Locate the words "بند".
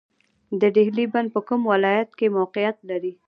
1.13-1.27